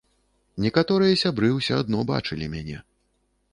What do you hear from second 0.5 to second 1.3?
Некаторыя